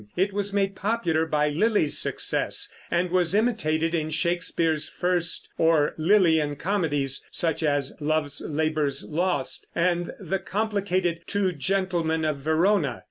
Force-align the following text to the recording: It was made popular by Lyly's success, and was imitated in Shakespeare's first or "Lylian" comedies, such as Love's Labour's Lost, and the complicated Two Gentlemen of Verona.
It 0.15 0.33
was 0.33 0.51
made 0.51 0.75
popular 0.75 1.27
by 1.27 1.49
Lyly's 1.49 1.99
success, 1.99 2.73
and 2.89 3.11
was 3.11 3.35
imitated 3.35 3.93
in 3.93 4.09
Shakespeare's 4.09 4.89
first 4.89 5.47
or 5.59 5.93
"Lylian" 5.95 6.55
comedies, 6.55 7.23
such 7.29 7.61
as 7.61 7.93
Love's 7.99 8.41
Labour's 8.41 9.05
Lost, 9.07 9.67
and 9.75 10.11
the 10.19 10.39
complicated 10.39 11.19
Two 11.27 11.51
Gentlemen 11.51 12.25
of 12.25 12.37
Verona. 12.37 12.99